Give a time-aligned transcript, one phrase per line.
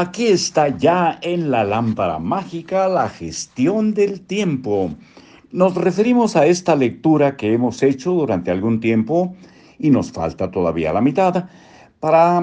[0.00, 4.92] Aquí está ya en la lámpara mágica la gestión del tiempo.
[5.52, 9.36] Nos referimos a esta lectura que hemos hecho durante algún tiempo
[9.78, 11.50] y nos falta todavía la mitad
[12.00, 12.42] para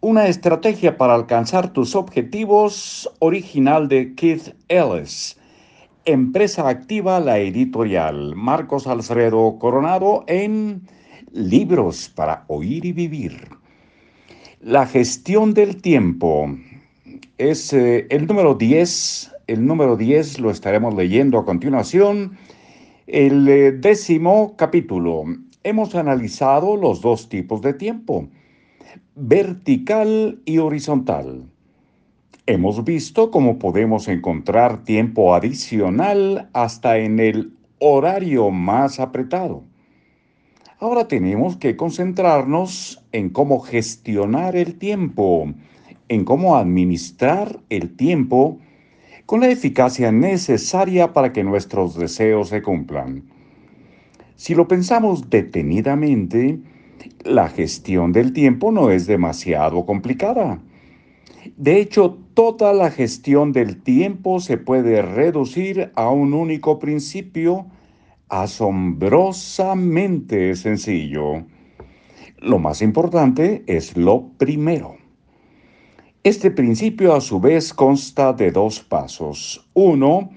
[0.00, 5.38] una estrategia para alcanzar tus objetivos original de Keith Ellis.
[6.04, 10.82] Empresa activa la editorial Marcos Alfredo Coronado en
[11.30, 13.50] Libros para oír y vivir.
[14.60, 16.48] La gestión del tiempo
[17.50, 19.32] es eh, el número 10.
[19.48, 22.38] El número 10 lo estaremos leyendo a continuación.
[23.06, 25.24] El eh, décimo capítulo.
[25.64, 28.28] Hemos analizado los dos tipos de tiempo,
[29.14, 31.44] vertical y horizontal.
[32.46, 39.62] Hemos visto cómo podemos encontrar tiempo adicional hasta en el horario más apretado.
[40.78, 45.52] Ahora tenemos que concentrarnos en cómo gestionar el tiempo,
[46.12, 48.58] en cómo administrar el tiempo
[49.24, 53.22] con la eficacia necesaria para que nuestros deseos se cumplan.
[54.36, 56.58] Si lo pensamos detenidamente,
[57.24, 60.60] la gestión del tiempo no es demasiado complicada.
[61.56, 67.64] De hecho, toda la gestión del tiempo se puede reducir a un único principio
[68.28, 71.46] asombrosamente sencillo.
[72.38, 75.01] Lo más importante es lo primero.
[76.24, 79.66] Este principio a su vez consta de dos pasos.
[79.74, 80.30] Uno,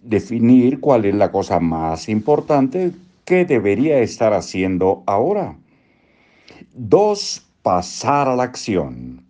[0.00, 2.92] definir cuál es la cosa más importante
[3.24, 5.56] que debería estar haciendo ahora.
[6.72, 9.24] Dos, pasar a la acción.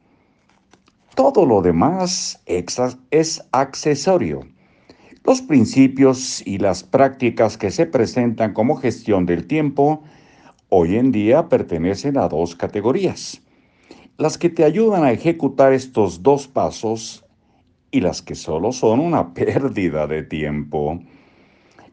[1.15, 2.39] Todo lo demás
[3.11, 4.41] es accesorio.
[5.25, 10.03] Los principios y las prácticas que se presentan como gestión del tiempo
[10.69, 13.41] hoy en día pertenecen a dos categorías.
[14.17, 17.25] Las que te ayudan a ejecutar estos dos pasos
[17.91, 21.01] y las que solo son una pérdida de tiempo.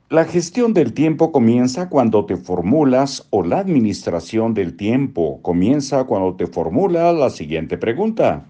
[0.10, 6.36] La gestión del tiempo comienza cuando te formulas o la administración del tiempo comienza cuando
[6.36, 8.46] te formulas la siguiente pregunta.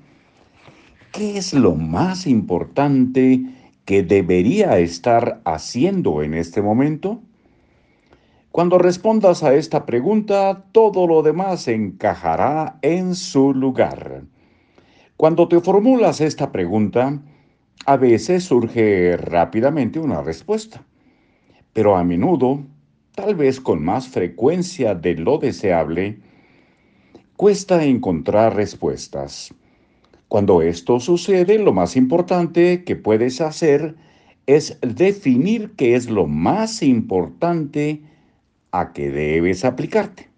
[1.13, 3.41] ¿Qué es lo más importante
[3.85, 7.22] que debería estar haciendo en este momento?
[8.51, 14.23] Cuando respondas a esta pregunta, todo lo demás encajará en su lugar.
[15.16, 17.22] Cuando te formulas esta pregunta,
[17.85, 20.84] a veces surge rápidamente una respuesta,
[21.72, 22.66] pero a menudo,
[23.16, 26.19] tal vez con más frecuencia de lo deseable,
[27.38, 29.53] cuesta encontrar respuestas.
[30.28, 33.95] Cuando esto sucede, lo más importante que puedes hacer
[34.45, 38.10] es definir qué es lo más importante
[38.72, 40.30] a que debes aplicarte.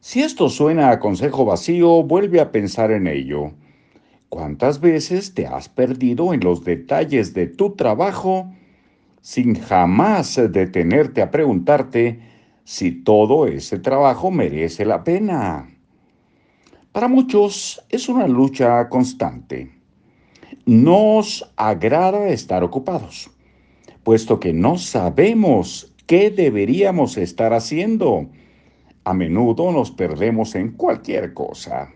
[0.00, 3.52] Si esto suena a consejo vacío, vuelve a pensar en ello.
[4.28, 8.52] ¿Cuántas veces te has perdido en los detalles de tu trabajo
[9.20, 12.20] sin jamás detenerte a preguntarte
[12.64, 15.68] si todo ese trabajo merece la pena?
[16.92, 19.70] Para muchos es una lucha constante.
[20.66, 23.30] Nos agrada estar ocupados,
[24.04, 28.26] puesto que no sabemos qué deberíamos estar haciendo.
[29.04, 31.94] A menudo nos perdemos en cualquier cosa.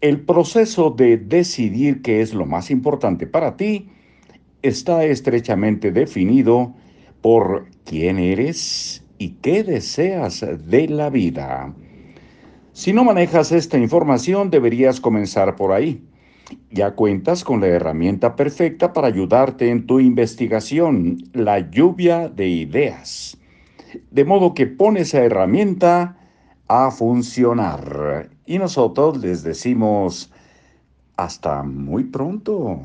[0.00, 3.90] El proceso de decidir qué es lo más importante para ti
[4.62, 6.72] está estrechamente definido
[7.20, 11.74] por quién eres y qué deseas de la vida.
[12.72, 16.00] Si no manejas esta información, deberías comenzar por ahí.
[16.70, 23.36] Ya cuentas con la herramienta perfecta para ayudarte en tu investigación, la lluvia de ideas.
[24.10, 26.16] De modo que pones esa herramienta
[26.68, 28.30] a funcionar.
[28.46, 30.32] Y nosotros les decimos
[31.16, 32.82] hasta muy pronto.